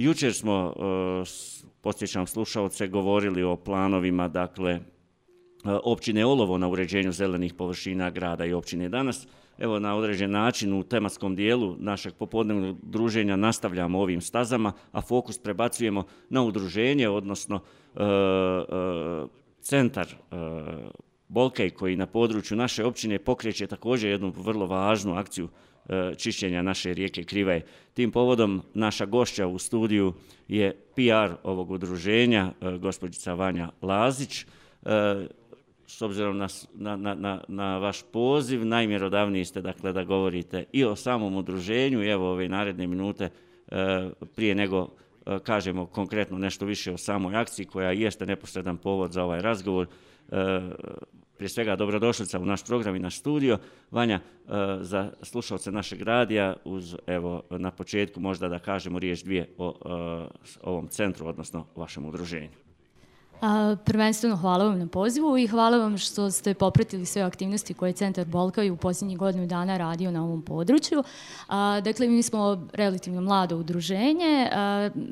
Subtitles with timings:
[0.00, 0.74] Jučer smo,
[1.80, 4.80] podsjećam slušalce, govorili o planovima, dakle,
[5.64, 8.88] općine Olovo na uređenju zelenih površina grada i općine.
[8.88, 9.26] Danas,
[9.58, 15.38] evo, na određen način u tematskom dijelu našeg popodnevnog druženja nastavljamo ovim stazama, a fokus
[15.38, 17.60] prebacujemo na udruženje, odnosno
[19.60, 20.06] centar
[21.30, 25.79] Bolkej koji na području naše općine pokreće također jednu vrlo važnu akciju e,
[26.16, 27.64] čišćenja naše rijeke Krivaje.
[27.94, 30.12] Tim povodom naša gošća u studiju
[30.48, 34.42] je PR ovog udruženja, e, gospođica Vanja Lazić.
[34.42, 34.46] E,
[35.86, 40.96] s obzirom na, na, na, na vaš poziv, najmjerodavniji ste dakle da govorite i o
[40.96, 43.28] samom udruženju i evo ove naredne minute
[44.34, 44.88] prije nego
[45.42, 49.86] kažemo konkretno nešto više o samoj akciji koja jeste neposredan povod za ovaj razgovor
[51.40, 53.58] prije svega dobrodošlica u naš program i naš studio.
[53.90, 54.50] Vanja, e,
[54.80, 60.48] za slušalce našeg radija, uz evo na početku možda da kažemo riječ dvije o e,
[60.62, 62.69] ovom centru, odnosno vašem udruženju.
[63.84, 67.92] Prvenstveno hvala vam na pozivu i hvala vam što ste popratili sve aktivnosti koje je
[67.92, 71.02] Centar Bolka u posljednjih godinu dana radio na ovom području.
[71.84, 74.50] Dakle, mi smo relativno mlado udruženje,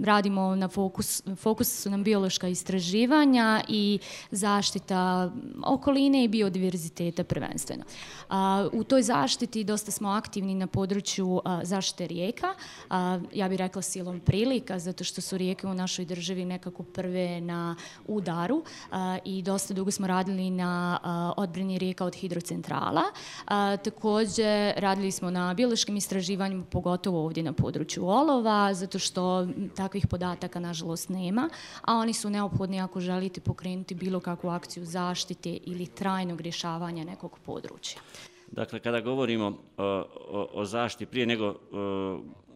[0.05, 3.99] radimo na fokus, fokus su nam biološka istraživanja i
[4.31, 5.33] zaštita
[5.65, 7.85] okoline i biodiverziteta prvenstveno.
[8.73, 12.55] U toj zaštiti dosta smo aktivni na području zaštite rijeka,
[13.35, 17.77] ja bih rekla silom prilika, zato što su rijeke u našoj državi nekako prve na
[18.19, 18.63] udaru
[19.25, 20.99] i dosta dugo smo radili na
[21.37, 23.03] odbrani rijeka od hidrocentrala.
[23.85, 30.61] Također radili smo na biološkim istraživanjima, pogotovo ovdje na području olova, zato što takvih podataka
[30.61, 31.49] nažalost nema,
[31.83, 37.39] a oni su neophodni ako želite pokrenuti bilo kakvu akciju zaštite ili trajnog rješavanja nekog
[37.47, 38.01] područja.
[38.53, 41.55] Dakle, kada govorimo o, zaštiti, prije nego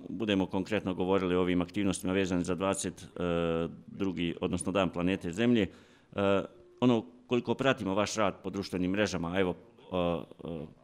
[0.09, 4.35] budemo konkretno govorili o ovim aktivnostima vezanim za 22.
[4.41, 5.67] odnosno dan planete Zemlje,
[6.81, 9.55] ono koliko pratimo vaš rad po društvenim mrežama, evo,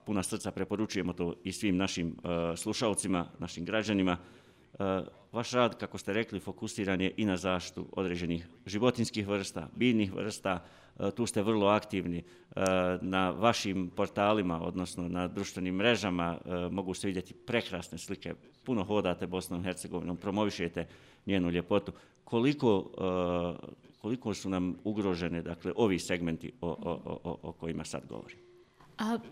[0.07, 2.17] puna srca preporučujemo to i svim našim
[2.57, 4.17] slušalcima, našim građanima,
[5.33, 10.65] vaš rad, kako ste rekli, fokusiran je i na zaštitu određenih životinskih vrsta, biljnih vrsta,
[10.99, 12.19] E, tu ste vrlo aktivni.
[12.19, 12.25] E,
[13.01, 16.39] na vašim portalima, odnosno na društvenim mrežama,
[16.71, 18.35] mogu se vidjeti prekrasne slike.
[18.65, 20.87] Puno hodate Bosnom i Hercegovinom, promovišete
[21.27, 21.93] njenu ljepotu.
[22.25, 22.91] Koliko,
[24.01, 28.48] koliko su nam ugrožene dakle, ovi segmenti o, o, o kojima sad govorim?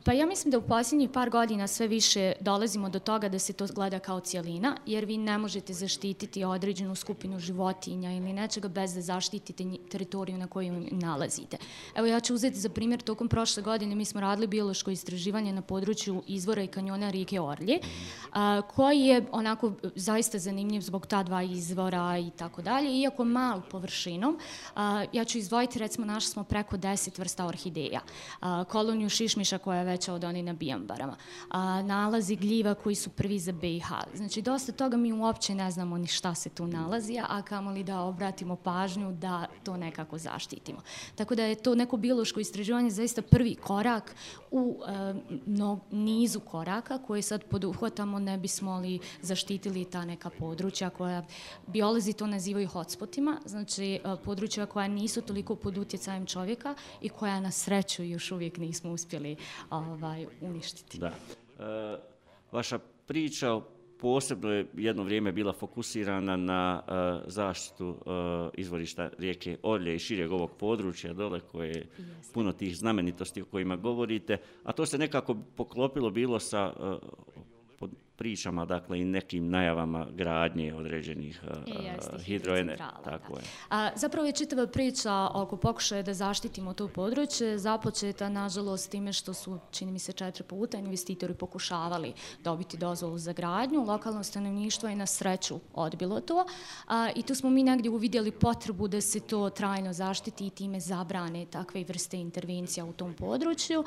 [0.04, 3.52] Pa ja mislim da u posljednjih par godina sve više dolazimo do toga da se
[3.52, 8.94] to gleda kao cijelina, jer vi ne možete zaštititi određenu skupinu životinja ili nečega bez
[8.94, 11.56] da zaštitite teritoriju na kojoj nalazite.
[11.94, 15.62] Evo ja ću uzeti za primjer, tokom prošle godine mi smo radili biološko istraživanje na
[15.62, 17.78] području izvora i kanjona rijeke Orlje,
[18.74, 24.38] koji je onako zaista zanimljiv zbog ta dva izvora i tako dalje, iako mal površinom.
[25.12, 28.00] ja ću izdvojiti, recimo, našli smo preko deset vrsta orhideja.
[28.68, 31.16] koloniju šišmiša koja je veća od onih na Bijambarama.
[31.50, 33.86] A, nalazi gljiva koji su prvi za BiH.
[34.14, 38.00] Znači, dosta toga mi uopće ne znamo ni šta se tu nalazi, a kamoli da
[38.00, 40.80] obratimo pažnju da to nekako zaštitimo.
[41.14, 44.14] Tako da je to neko biološko istraživanje zaista prvi korak
[44.50, 44.80] u
[45.90, 51.24] nizu koraka koje sad poduhvatamo ne bismo li zaštitili ta neka područja koja
[51.66, 57.50] biolozi to nazivaju hotspotima, znači područja koja nisu toliko pod utjecajem čovjeka i koja na
[57.50, 59.36] sreću još uvijek nismo uspjeli
[59.70, 60.98] ovaj, uništiti.
[60.98, 61.06] Da.
[61.06, 61.12] E,
[62.52, 63.60] vaša priča
[63.98, 66.92] posebno je jedno vrijeme bila fokusirana na e,
[67.26, 68.10] zaštitu e,
[68.60, 71.86] izvorišta rijeke Orlje i šireg ovog područja dole koje je
[72.34, 76.72] puno tih znamenitosti o kojima govorite, a to se nekako poklopilo bilo sa
[78.16, 83.00] pričama, dakle i nekim najavama gradnje određenih uh, hidroenergija.
[83.04, 83.42] Tako je.
[83.70, 89.34] A, zapravo je čitava priča oko pokušaja da zaštitimo to područje započeta, nažalost, time što
[89.34, 92.12] su, čini mi se, četiri puta investitori pokušavali
[92.44, 93.84] dobiti dozvolu za gradnju.
[93.84, 96.46] Lokalno stanovništvo je na sreću odbilo to
[97.14, 101.46] i tu smo mi negdje uvidjeli potrebu da se to trajno zaštiti i time zabrane
[101.46, 103.84] takve vrste intervencija u tom području.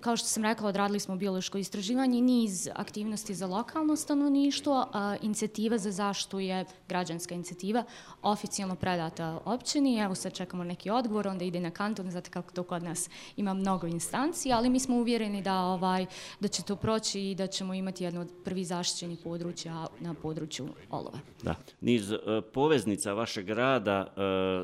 [0.00, 4.86] kao što sam rekla, odradili smo biološko istraživanje, niz aktivnosti za lokalno stanovništvo.
[4.92, 7.84] A, inicijativa za zaštitu je građanska inicijativa,
[8.22, 9.98] oficijalno predata općini.
[9.98, 13.54] Evo sad čekamo neki odgovor, onda ide na kanton, znate kako to kod nas ima
[13.54, 16.06] mnogo instanci, ali mi smo uvjereni da, ovaj,
[16.40, 20.68] da će to proći i da ćemo imati jedno od prvih zaštićenih područja na području
[20.90, 21.18] Olova.
[21.42, 21.54] Da.
[21.80, 22.18] Niz e,
[22.54, 24.20] poveznica vašeg rada e,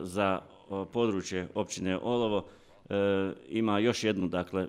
[0.07, 0.41] za
[0.93, 2.45] područje općine Olovo
[3.49, 4.69] ima još jednu, dakle,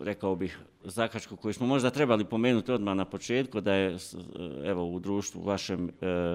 [0.00, 3.96] rekao bih, zakačku koju smo možda trebali pomenuti odmah na početku, da je
[4.64, 5.90] evo u društvu vašem,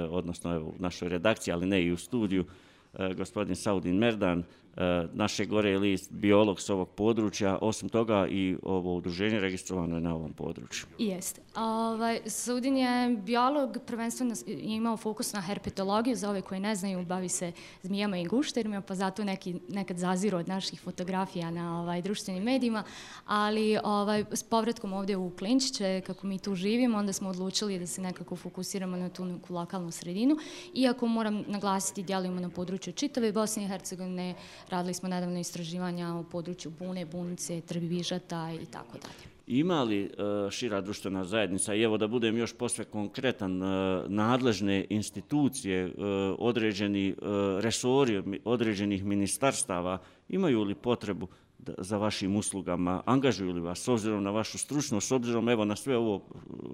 [0.09, 2.45] odnosno evo, u našoj redakciji, ali ne i u studiju,
[2.93, 4.43] gospodin Saudin Merdan,
[4.79, 10.01] E, naše gore list biolog s ovog područja, osim toga i ovo udruženje registrovano je
[10.01, 10.85] na ovom području.
[10.97, 11.41] Jeste.
[11.55, 17.05] Ovaj, Sudin je biolog, prvenstveno je imao fokus na herpetologiju, za ove koji ne znaju,
[17.05, 17.51] bavi se
[17.83, 22.83] zmijama i gušterima, pa zato neki, nekad zaziru od naših fotografija na ovaj, društvenim medijima,
[23.25, 27.87] ali ovaj, s povratkom ovdje u Klinčiće, kako mi tu živimo, onda smo odlučili da
[27.87, 30.37] se nekako fokusiramo na tu neku lokalnu sredinu,
[30.73, 34.35] iako moram naglasiti, djelujemo na području čitave Bosne i Hercegovine,
[34.69, 39.29] Radili smo nedavno istraživanja u području Bune, Bunice, Trbivižata i tako dalje.
[39.47, 40.09] Ima li e,
[40.51, 43.65] šira društvena zajednica, i evo da budem još posve konkretan, e,
[44.07, 45.91] nadležne institucije, e,
[46.39, 47.15] određeni
[47.59, 49.97] resori određenih ministarstava,
[50.29, 51.27] imaju li potrebu
[51.77, 55.75] za vašim uslugama, angažuju li vas s obzirom na vašu stručnost, s obzirom evo na
[55.75, 56.21] sve ovo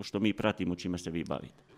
[0.01, 1.75] što mi pratimo, čime se vi bavite?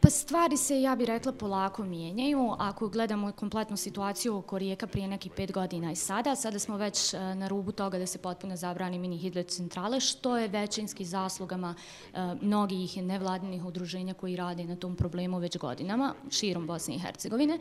[0.00, 2.54] Pa stvari se, ja bih rekla, polako mijenjaju.
[2.58, 7.14] Ako gledamo kompletnu situaciju oko rijeka prije nekih pet godina i sada, sada smo već
[7.14, 12.34] e, na rubu toga da se potpuno zabrani mini hidrocentrale, što je većinski zaslugama e,
[12.42, 17.58] mnogih nevladinih udruženja koji rade na tom problemu već godinama, širom Bosne i Hercegovine.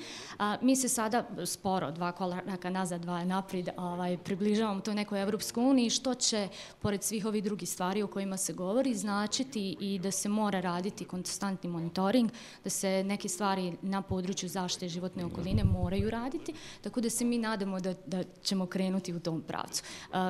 [0.61, 5.89] Mi se sada sporo, dva kolaka nazad, dva naprijed, ovaj, približavamo to nekoj Evropskoj uniji,
[5.89, 6.47] što će,
[6.79, 11.05] pored svih ovih drugih stvari o kojima se govori, značiti i da se mora raditi
[11.05, 12.31] konstantni monitoring,
[12.63, 17.37] da se neke stvari na području zaštite životne okoline moraju raditi, tako da se mi
[17.37, 19.83] nadamo da, da ćemo krenuti u tom pravcu.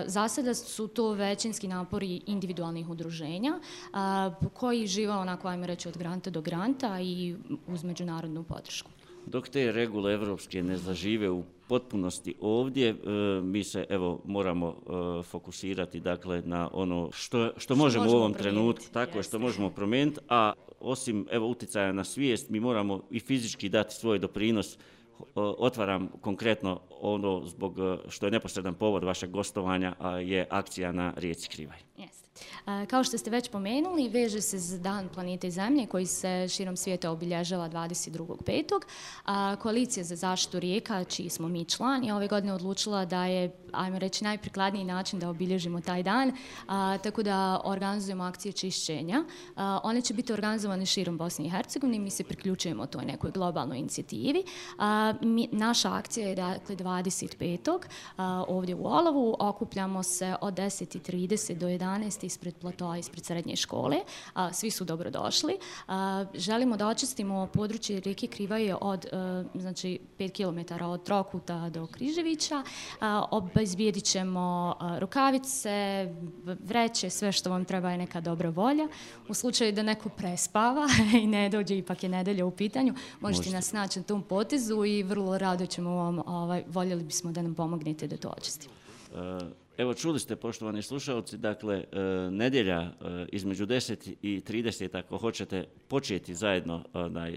[0.06, 3.60] Za sada su to većinski napori individualnih udruženja
[4.54, 7.36] koji žive onako, ajmo reći, od granta do granta i
[7.68, 8.92] uz međunarodnu podršku.
[9.30, 12.96] Dok te regule evropske ne zažive u potpunosti ovdje, e,
[13.42, 18.86] mi se evo moramo e, fokusirati dakle na ono što, što, možemo, u ovom trenutku,
[18.94, 23.96] tako što možemo promijeniti, a osim evo utjecaja na svijest, mi moramo i fizički dati
[23.96, 24.78] svoj doprinos
[25.36, 27.78] otvaram konkretno ono zbog
[28.08, 31.78] što je neposredan povod vašeg gostovanja, a je akcija na rijeci Krivaj.
[32.90, 37.12] Kao što ste već pomenuli, veže se za Dan planete Zemlje koji se širom svijeta
[37.12, 39.58] obilježava 22.5.
[39.62, 44.00] Koalicija za zaštitu rijeka, čiji smo mi član, je ove godine odlučila da je, ajmo
[44.00, 46.32] reći, najprikladniji način da obilježimo taj dan,
[47.04, 49.24] tako da organizujemo akcije čišćenja.
[49.84, 54.44] One će biti organizovane širom Bosne i Hercegovine, mi se priključujemo toj nekoj globalnoj inicijativi.
[55.52, 57.80] naša akcija je dakle 25.
[58.48, 63.98] ovdje u Olovu, okupljamo se od 10.30 do 11 ispred platoa, ispred srednje škole.
[64.54, 65.58] svi su dobrodošli.
[66.34, 69.10] želimo da očistimo područje rijeke Krivaje od e,
[69.60, 72.64] znači, 5 km od Trokuta do Križevića.
[73.32, 76.08] Obezbijedit ćemo rukavice,
[76.44, 78.88] vreće, sve što vam treba je neka dobra volja.
[79.28, 80.88] U slučaju da neko prespava
[81.24, 85.04] i ne dođe, ipak je nedelja u pitanju, možete, nas naći na tom potezu i
[85.04, 88.74] vrlo rado ćemo vam, ovaj, voljeli bismo da nam pomognete da to očistimo.
[89.16, 92.00] E, Evo čuli ste poštovani slušalci, dakle e,
[92.32, 92.92] nedjelja e,
[93.32, 96.84] između 10 i 30 ako hoćete početi zajedno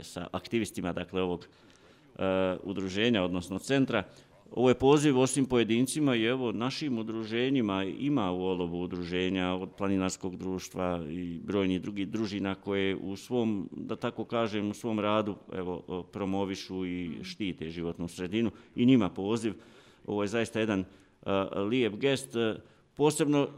[0.03, 2.23] sa aktivistima dakle ovog e,
[2.63, 4.03] udruženja odnosno centra.
[4.51, 10.37] Ovo je poziv osim pojedincima i evo našim udruženjima ima u olovu udruženja od planinarskog
[10.37, 16.03] društva i brojnih drugih družina koje u svom, da tako kažem, u svom radu evo,
[16.13, 19.55] promovišu i štite životnu sredinu i njima poziv.
[20.07, 20.85] Ovo je zaista jedan
[21.69, 22.37] lijep gest,
[22.95, 23.49] posebno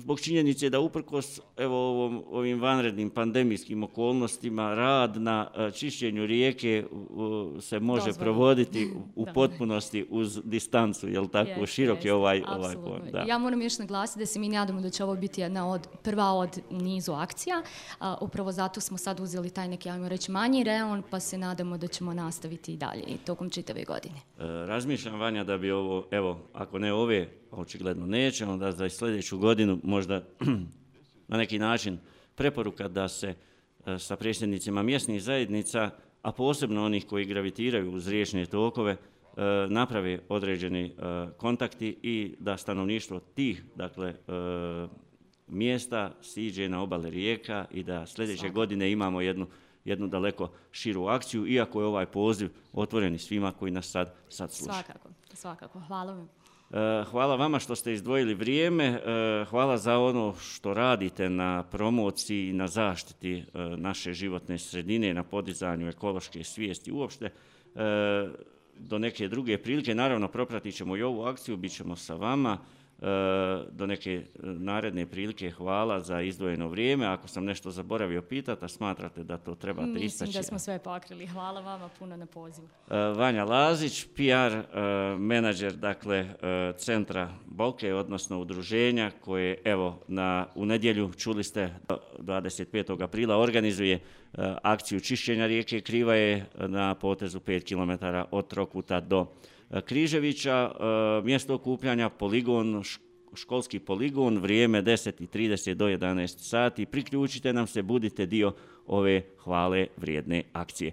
[0.00, 6.84] zbog činjenice da uprkos evo ovim vanrednim pandemijskim okolnostima rad na e, čišćenju rijeke
[7.60, 12.76] se može provoditi u potpunosti uz distancu, jel tako, širok je ovaj, ovaj
[13.12, 13.24] Da.
[13.28, 16.32] Ja moram još naglasiti da se mi nadamo da će ovo biti jedna od, prva
[16.32, 17.62] od nizu akcija.
[18.20, 21.86] upravo zato smo sad uzeli taj neki, ajmo reći, manji reon, pa se nadamo da
[21.86, 24.16] ćemo nastaviti i dalje i tokom čitave godine.
[24.38, 29.38] E, razmišljam, Vanja, da bi ovo, evo, ako ne ove očigledno neće, onda za sljedeću
[29.38, 30.22] godinu možda
[31.32, 31.98] na neki način
[32.34, 33.34] preporuka da se
[33.86, 35.90] e, sa predsjednicima mjesnih zajednica,
[36.22, 38.96] a posebno onih koji gravitiraju uz riječne tokove, e,
[39.68, 40.92] naprave određeni e,
[41.36, 44.14] kontakti i da stanovništvo tih dakle,
[45.46, 49.46] mjesta siđe na obale rijeka i da sljedeće godine imamo jednu,
[49.84, 54.84] jednu daleko širu akciju, iako je ovaj poziv otvoren svima koji nas sad, sad slušaju.
[54.84, 55.80] Svakako, svakako.
[55.80, 56.28] Hvala vam.
[56.70, 62.48] Eh, hvala vama što ste izdvojili vrijeme, eh, hvala za ono što radite na promociji
[62.48, 67.30] i na zaštiti eh, naše životne sredine, na podizanju ekološke svijesti uopšte.
[68.78, 69.94] do neke druge prilike.
[69.94, 72.58] Naravno, propratit ćemo i ovu akciju, bit ćemo sa vama.
[73.02, 73.06] E,
[73.70, 77.06] do neke e, naredne prilike hvala za izdvojeno vrijeme.
[77.06, 80.32] Ako sam nešto zaboravio pitati, a smatrate da to trebate Mislim istaći.
[80.32, 81.26] da smo sve pokrili.
[81.26, 82.68] Hvala vama puno na pozivu.
[82.90, 84.78] E, Vanja Lazić, PR
[85.18, 86.28] menadžer dakle,
[86.76, 91.74] centra Boke, odnosno udruženja koje evo na, u nedjelju, čuli ste,
[92.18, 93.02] 25.
[93.02, 94.00] aprila organizuje
[94.62, 99.26] akciju čišćenja rijeke Krivaje na potezu 5 km od Trokuta do
[99.84, 102.82] Križevića, e, mjesto okupljanja, poligon,
[103.34, 106.86] školski poligon, vrijeme 10.30 do 11 sati.
[106.86, 108.52] Priključite nam se, budite dio
[108.86, 110.88] ove hvale vrijedne akcije.
[110.88, 110.92] E,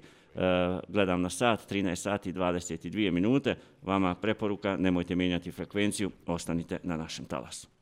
[0.87, 3.55] gledam na sat, 13 sati 22 minute.
[3.81, 7.74] Vama preporuka, nemojte mijenjati frekvenciju, ostanite na našem talasu.